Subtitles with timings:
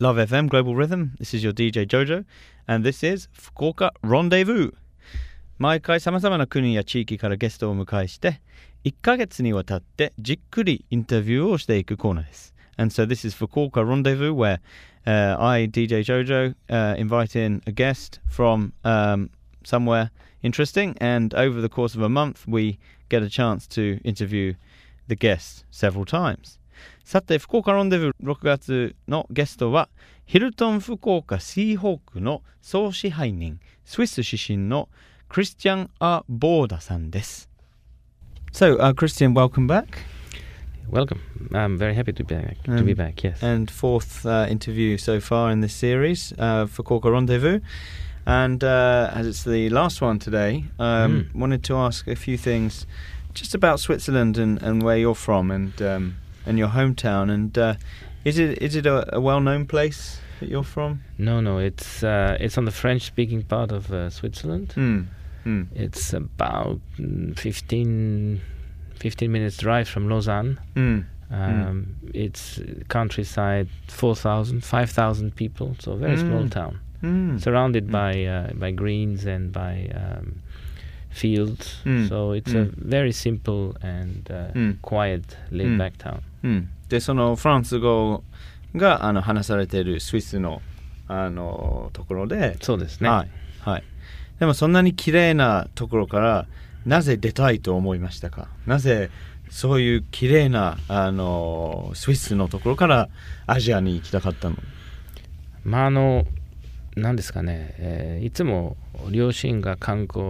[0.00, 1.12] Love FM Global Rhythm.
[1.20, 2.24] This is your DJ Jojo,
[2.66, 4.72] and this is Fukuoka Rendezvous.
[5.58, 8.40] 毎回さまざまな国や地域からゲストをお迎えして
[8.84, 12.52] 1ヶ月にわたってじっくりインタビューをしていくコーナーです。
[12.76, 14.58] And so this is Fukuoka Rendezvous where
[15.06, 19.30] uh, I, DJ Jojo, uh, invite in a guest from um,
[19.62, 20.10] somewhere
[20.42, 22.80] interesting and over the course of a month we
[23.10, 24.54] get a chance to interview
[25.06, 26.58] the guest several times.
[27.04, 29.88] さて、福岡ロンデブー6月のゲストは、
[30.26, 34.88] ヒルトン福岡シーホークの総支配人、スイス出身の
[35.28, 37.50] クリスチャン・ア・ボーダさんです。
[38.52, 39.98] So, uh, Christian, welcome back.
[40.90, 41.20] Welcome.
[41.52, 42.56] I'm very happy to be back.
[42.68, 43.22] Um, to be back.
[43.24, 43.42] Yes.
[43.42, 47.60] And fourth uh, interview so far in this series uh, for Fukuoka Rendezvous,
[48.26, 51.34] and uh, as it's the last one today, um, mm.
[51.34, 52.86] wanted to ask a few things
[53.34, 57.30] just about Switzerland and, and where you're from and um, and your hometown.
[57.30, 57.74] And uh,
[58.24, 61.00] is it is it a, a well known place that you're from?
[61.18, 61.58] no, no.
[61.58, 64.72] It's uh, it's on the French-speaking part of uh, Switzerland.
[64.76, 65.06] Mm.
[65.46, 65.66] Mm.
[65.74, 68.40] It's about mm, 15,
[68.96, 70.58] 15 minutes drive from Lausanne.
[70.74, 71.04] Mm.
[71.30, 75.74] Um, It's countryside, 4,000, 5,000 people.
[75.80, 76.50] So a very small Mm.
[76.50, 77.40] town, Mm.
[77.40, 80.40] surrounded by uh, by greens and by um,
[81.14, 81.82] fields.
[81.84, 82.08] Mm.
[82.08, 82.72] So it's Mm.
[82.72, 84.76] a very simple and uh, Mm.
[84.82, 86.20] quiet, laid-back town.
[86.42, 88.22] うん、でそのフランス語
[88.76, 90.60] があの話されているスイスの
[91.06, 93.08] あのところで、そうですね。
[93.08, 93.84] はいはい、
[94.40, 96.46] でもそんなに綺麗なところから
[96.86, 98.48] なぜ出たいと思いましたか？
[98.66, 99.10] なぜ
[99.50, 103.08] そういう綺麗なあのスイスのところから
[103.46, 104.56] アジアに行きたかったの？
[105.64, 106.26] まああの
[106.96, 108.76] 何ですかね、えーいつも
[109.10, 110.22] 両親が観光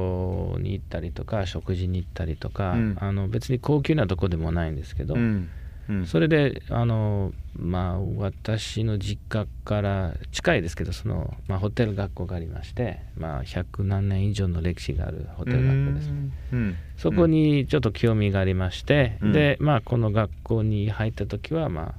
[0.62, 2.96] に行ったりとか食事に行ったりとか、うん。
[2.98, 5.50] あの別に高級なとこでもないんですけど、うん。
[5.88, 6.06] うん。
[6.06, 16.08] それであの、まあ、私の実家から近いですけどその、まあ、ホテル学校がありまして、まあ、100何年以上の歴史があるホテル学校です。
[16.52, 16.76] うん。
[16.96, 19.32] そこにちょっと興味がありまして、うん。
[19.32, 21.94] で、まあ、この学校に入った時は、まあ、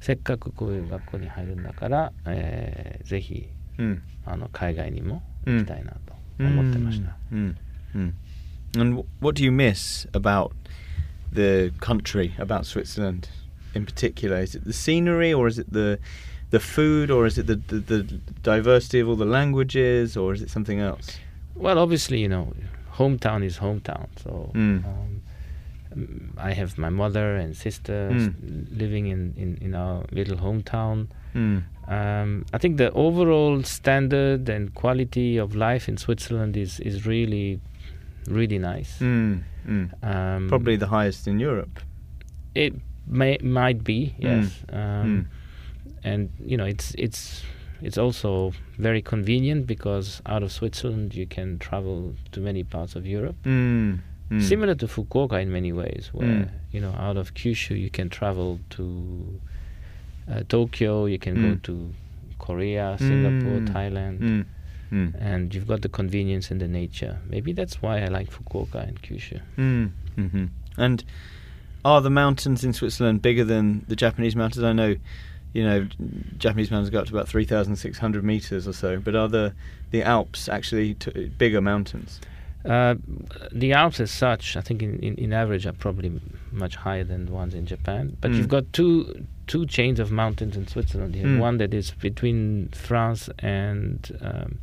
[0.00, 3.65] せっかくこういう学校に入るんだから、えーぜひうん
[4.25, 7.15] あの海外にも行きたいなと思ってました。
[7.31, 7.57] うんうん
[7.95, 8.13] うん
[8.79, 10.51] And what do you miss about
[11.33, 13.27] the country, about Switzerland
[13.75, 14.39] in particular?
[14.41, 15.99] Is it the scenery, or is it the
[16.51, 18.03] the food, or is it the, the, the
[18.43, 21.17] diversity of all the languages, or is it something else?
[21.55, 22.53] Well, obviously, you know,
[22.93, 24.07] hometown is hometown.
[24.23, 24.85] So Mm.
[24.85, 25.21] um,
[25.95, 28.29] mm, I have my mother and sisters
[28.71, 31.07] living in, in, in our little hometown.
[31.35, 31.63] Mm.
[31.88, 37.60] Um, I think the overall standard and quality of life in Switzerland is, is really,
[38.28, 38.98] really nice.
[38.98, 39.42] Mm.
[39.68, 40.04] Mm.
[40.04, 41.80] Um, Probably the highest in Europe.
[42.54, 42.72] it
[43.06, 44.74] may might be yes, Mm.
[44.80, 45.28] um,
[46.02, 47.44] and you know it's it's
[47.82, 53.06] it's also very convenient because out of Switzerland you can travel to many parts of
[53.06, 53.36] Europe.
[53.44, 54.00] Mm.
[54.30, 54.42] Mm.
[54.42, 56.50] Similar to Fukuoka in many ways, where Mm.
[56.72, 58.84] you know out of Kyushu you can travel to
[60.30, 61.62] uh, Tokyo, you can go Mm.
[61.62, 61.94] to
[62.38, 63.68] Korea, Singapore, Mm.
[63.68, 64.44] Thailand, Mm.
[64.92, 65.14] Mm.
[65.20, 67.18] and you've got the convenience and the nature.
[67.28, 69.40] Maybe that's why I like Fukuoka and Kyushu.
[69.58, 69.90] Mm.
[70.16, 70.44] hmm
[70.78, 71.04] And
[71.84, 74.62] are the mountains in Switzerland bigger than the Japanese mountains?
[74.64, 74.96] I know,
[75.52, 75.86] you know,
[76.38, 78.98] Japanese mountains go up to about three thousand six hundred meters or so.
[78.98, 79.54] But are the
[79.90, 82.20] the Alps actually t- bigger mountains?
[82.66, 82.94] Uh,
[83.52, 86.10] the Alps, as such, I think in, in, in average are probably
[86.52, 88.16] much higher than the ones in Japan.
[88.20, 88.36] But Mm.
[88.38, 91.14] you've got two two chains of mountains in Switzerland.
[91.14, 91.40] You have Mm.
[91.40, 94.58] one that is between France and um,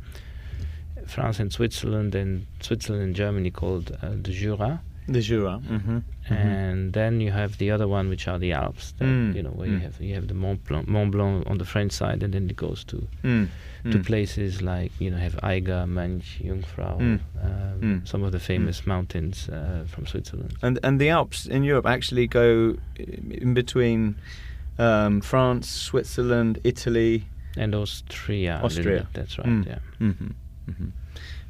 [1.06, 4.80] France and Switzerland, and Switzerland and Germany called uh, the Jura.
[5.06, 5.60] The Jura.
[5.62, 5.98] Mm-hmm.
[5.98, 6.32] mm-hmm.
[6.32, 8.94] And then you have the other one, which are the Alps.
[8.98, 9.34] That, mm.
[9.34, 9.72] You know, where mm.
[9.72, 12.48] you have you have the Mont Blanc, Mont Blanc on the French side, and then
[12.48, 13.48] it goes to mm.
[13.90, 14.06] to mm.
[14.06, 17.20] places like you know have Eiger, Mönch, Jungfrau, mm.
[17.42, 18.08] um, mm.
[18.08, 20.54] some of the famous mountains uh, from Switzerland.
[20.62, 24.16] And and the Alps in Europe actually go in between
[24.78, 27.26] um, France, Switzerland, Italy,
[27.58, 28.60] and Austria.
[28.62, 29.66] Austria, that's right.
[29.66, 29.78] Yeah.
[30.00, 30.30] Mm-hmm.
[30.70, 30.88] Mm-hmm.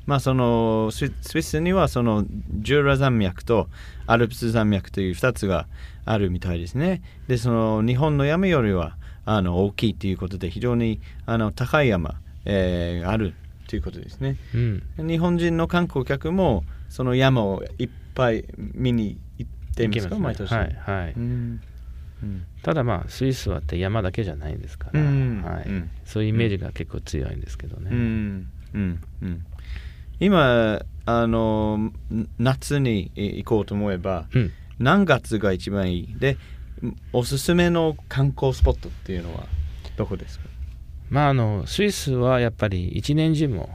[0.07, 2.25] まあそのスイスにはその
[2.61, 3.69] ジューラ山脈と
[4.07, 5.67] アルプス山脈という2つが
[6.05, 7.03] あるみたいですね。
[7.27, 13.35] でその日本の山よりはあの大きいということで非常にあの高い山、えーがある
[13.67, 14.37] ということですね。
[14.55, 14.83] Mm.
[14.99, 20.53] 日本人の観光客もその山をいっぱい見に行っていますか毎年。
[20.53, 21.15] はいはい。
[21.17, 21.61] うん。
[22.23, 22.45] うん。
[22.63, 25.43] ただまあスイスはって山だけじゃないんですから、うん。
[25.43, 25.65] はい。
[25.67, 25.91] うん。
[26.05, 27.91] そういうイメージが結構強いんですけどね。
[27.91, 28.51] うん。
[28.75, 29.01] うん。
[29.23, 29.45] うん
[30.21, 34.53] 今あのん夏に行こうと思えばうん。
[34.79, 36.19] 何月が一番いい？
[36.19, 36.37] で
[37.13, 39.45] おすすめの観光スポットっていうのは
[39.97, 40.47] どこですか？
[41.11, 43.71] まああのスイスはやっぱり一年中も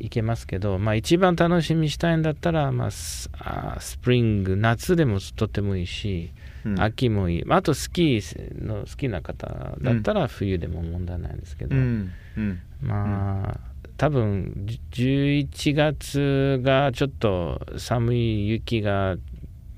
[0.00, 6.30] 行けますけど、まあ、一番楽しみにしたいんだったら、まあ、スあースプリング夏でもとってもいいし、
[6.64, 6.80] うん。
[6.80, 12.12] 秋もいい、まあ、あとスキーの好きな方だったら冬でも問題ないんですけど、うん。
[12.36, 12.60] うん。
[12.80, 13.60] まあ
[13.98, 19.16] 多分じ11月がちょっと寒い雪が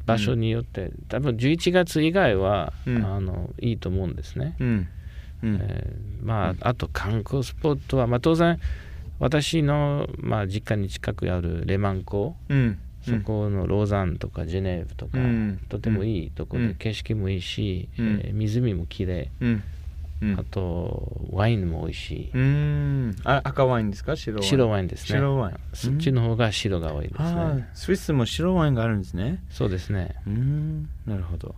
[0.04, 3.04] 場所によって、多分11月以外は、うん。
[3.04, 4.56] あのいいと思うんですね。
[4.60, 4.88] うん。
[5.42, 5.58] うん。
[5.62, 8.60] えーまあ、あと観光スポットは、まあ、当然
[9.18, 12.78] 私の、まあ、実家に近くあるレマン港うん。
[13.02, 15.60] そこのローザンとかジュネーブとか、うん。
[15.70, 16.74] とてもいいところで、うん。
[16.74, 18.20] 景色もいいし、うん。
[18.22, 19.62] えー湖もきれい、うん
[20.22, 22.30] うん、あとワインも美味しい。
[22.34, 23.16] うん。
[23.24, 24.16] あ赤ワインですか？
[24.16, 24.48] 白ワイン。
[24.48, 25.06] 白ワインですね。
[25.18, 25.56] 白ワイン。
[25.72, 27.68] そっちの方が白が多いですね。
[27.74, 29.42] スイスも白ワインがあるんですね。
[29.50, 30.16] そうですね。
[30.26, 30.88] うん。
[31.06, 31.54] なるほど。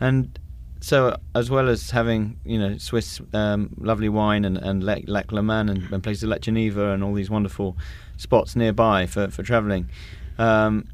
[0.00, 0.30] And
[0.80, 5.28] so as well as having you know Swiss um, lovely wine and and Lac, Lac
[5.28, 7.76] Léman and, and places like Geneva and all these wonderful
[8.16, 9.88] spots nearby for for traveling.
[10.38, 10.84] Um,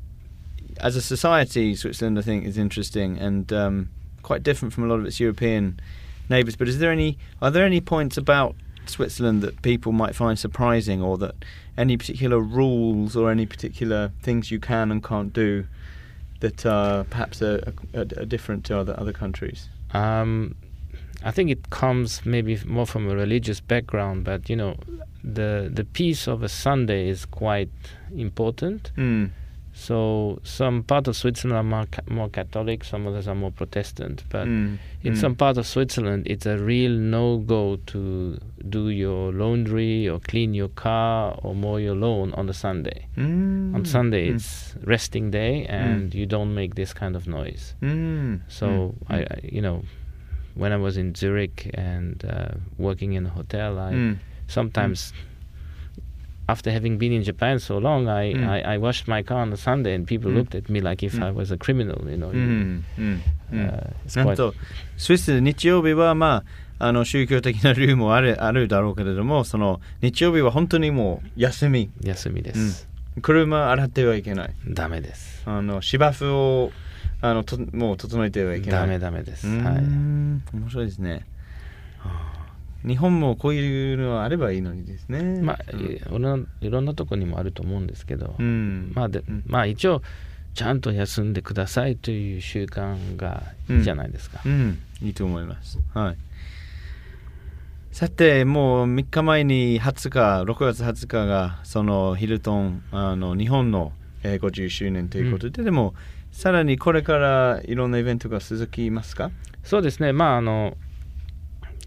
[0.80, 3.90] as a society Switzerland I think is interesting and um,
[4.22, 5.78] quite different from a lot of its European
[6.28, 8.54] neighbours but is there any are there any points about
[8.86, 11.34] Switzerland that people might find surprising or that
[11.76, 15.66] any particular rules or any particular things you can and can't do
[16.40, 19.68] that are perhaps are, are, are different to other other countries.
[19.92, 20.56] Um,
[21.24, 24.76] I think it comes maybe more from a religious background, but you know,
[25.22, 27.70] the the peace of a Sunday is quite
[28.14, 28.90] important.
[28.96, 29.30] Mm.
[29.74, 34.22] So some part of Switzerland are more, more Catholic, some others are more Protestant.
[34.28, 34.78] But Mm.
[35.02, 35.16] in Mm.
[35.16, 38.38] some part of Switzerland, it's a real no-go to
[38.68, 43.06] do your laundry or clean your car or mow your lawn on a Sunday.
[43.16, 43.74] Mm.
[43.74, 44.34] On Sunday, Mm.
[44.34, 47.74] it's resting day, and you don't make this kind of noise.
[47.82, 48.40] Mm.
[48.48, 49.14] So Mm.
[49.14, 49.82] I, you know,
[50.54, 54.16] when I was in Zurich and uh, working in a hotel, I Mm.
[54.48, 55.14] sometimes,
[56.48, 58.48] after having been in Japan so long, I, Mm.
[58.48, 60.34] I, I washed my car on a Sunday, and people Mm.
[60.36, 61.24] looked at me like if Mm.
[61.24, 61.98] I was a criminal.
[62.10, 63.22] You know, うんうん
[63.52, 64.54] うん uh, it's なん quite と
[64.96, 66.42] スイス日曜日はま
[66.78, 72.88] ああの宗教的な理由もあるあるだろうけれどもその日曜日は本当にもう休み休みです。
[73.20, 75.42] 車洗ってはいけないダメです。
[75.46, 76.72] あの芝生を
[77.20, 79.46] あのともう整えてはいけないダメダメです。
[79.46, 79.82] はい。
[79.82, 81.22] ん面白いですねはあ
[82.86, 85.40] 日本もこういうのがあればいいのにですね。
[85.40, 86.48] まあ、うん。
[86.60, 88.92] いろんなとこにもあると思うんですけど、うん。
[88.94, 89.42] まあでうん。
[89.46, 90.02] まあ一応
[90.54, 94.40] ちゃんと休んでくださいという習慣がいいじゃないですか。
[94.44, 95.78] うん、いいと思います。
[95.94, 96.16] はい。
[97.90, 103.92] さて、もう3日前に20日、6月20日が、そのヒルトン、あの日本の、
[104.22, 105.94] えー50周年ということで、でも、
[106.30, 109.30] さらにこれからいろんなイベントが続きますか？
[109.62, 110.76] そうですね、まああの、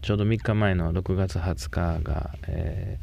[0.05, 2.99] ちょうど3日前の6月20日が、え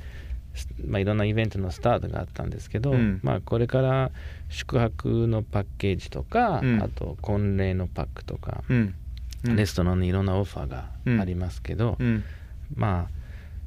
[0.55, 3.19] ーすまあ、いろんなイベントのスタートがあったんですけど、うん。
[3.25, 4.13] まあ、これから
[4.49, 6.81] 宿泊のパッケージとか、うん。
[6.81, 8.63] あと婚礼のパックとか、
[9.43, 10.91] レストランにいろんなオファーが
[11.21, 12.23] ありますけど、うん。
[12.77, 13.22] まあ、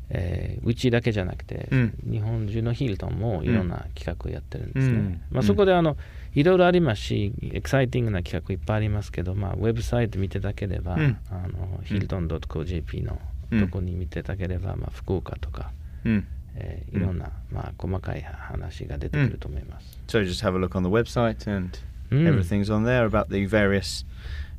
[0.10, 4.94] えーうちだけじゃなくて、うん日本中のヒルトンもいろんな企画をやってるんですね。
[4.94, 5.98] うんまあ、そこであの
[6.34, 13.19] いろいろありますし、エキサイティングな企画いっぱいありますけど、まあ、ウェブサイト見ていただければ、うんあのヒルトン .co.jp の
[13.52, 15.72] うんとこに見ていただければ、まあ、福岡とか、
[16.04, 16.28] うん。
[16.56, 20.00] えーいろんな、まあ、細かい話が出てくると思います。
[20.07, 21.78] So just have a look on the website and
[22.12, 24.06] うん everything's on there about the various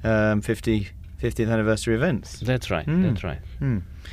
[0.02, 0.88] um, 50,
[1.20, 2.44] 50th anniversary events.
[2.44, 3.14] That's right, Mm.
[3.14, 3.38] that's right.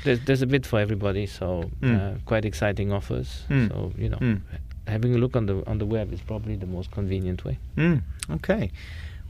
[0.04, 1.96] There's, there's a bit for everybody, so Mm.
[2.00, 3.44] uh, quite exciting offers.
[3.50, 3.68] Mm.
[3.70, 4.42] So, you know, Mm.
[4.88, 7.58] having a look on the on the web is probably the most convenient way.
[7.78, 8.72] Mm, okay.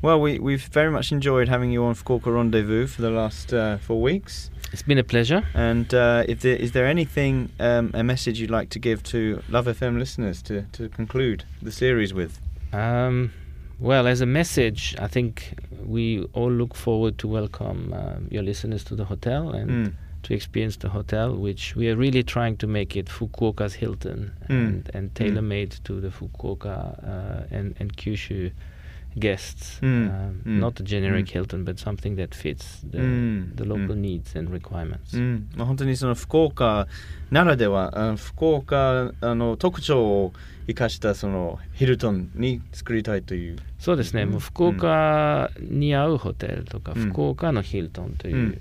[0.01, 3.77] Well, we, we've very much enjoyed having you on Fukuoka Rendezvous for the last uh,
[3.77, 4.49] four weeks.
[4.73, 5.43] It's been a pleasure.
[5.53, 9.41] And uh, if there, is there anything, um, a message you'd like to give to
[9.47, 12.41] Love FM listeners to, to conclude the series with?
[12.73, 13.31] Um,
[13.79, 15.53] well, as a message, I think
[15.85, 20.34] we all look forward to welcome um, your listeners to the hotel and Mm to
[20.34, 24.50] experience the hotel, which we are really trying to make it Fukuoka's Hilton Mm.
[24.50, 28.50] and, and tailor made to the Fukuoka uh, and, and Kyushu
[29.18, 29.78] guests.
[29.80, 30.08] Mm.
[30.10, 30.58] Um, Mm.
[30.60, 31.32] Not a generic Mm.
[31.32, 33.56] Hilton, but something that fits the, Mm.
[33.56, 34.00] the local Mm.
[34.00, 35.16] needs and requirements.
[35.16, 36.86] うんまあ、本当にその福岡
[37.30, 40.32] ならではあの福岡あの特徴を
[40.66, 43.56] 生かしたそのヒルトンに作りたいという。
[43.78, 48.58] そうですね、うんもう福岡に合うホテルとか、うん福岡のヒルトンという、うん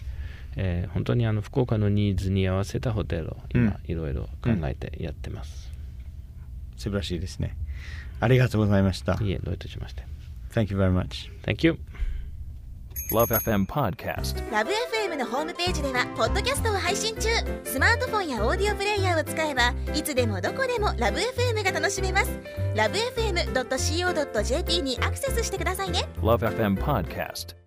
[0.57, 5.71] えー本当にあの福岡のニーズに合わせたホテルを今、うんいろいろ考えてやってます。
[6.77, 7.57] 素晴らしいですね。
[8.21, 9.19] ありがとうございました。
[9.21, 10.05] いえ、どういたしまして。
[10.53, 11.31] Thank you very much.
[11.43, 11.79] Thank you.
[13.13, 14.51] LoveFM Podcast.
[14.51, 17.29] ラブ f m のホームページではポッドキャストを配信中
[17.65, 22.31] スマートフォンやオーディオプレイヤーを使えばいつでもどこでもラブ f m が楽しめます
[22.75, 27.62] ラブ FM.co.jp にアクセスしてくださいね LoveFM Podcast.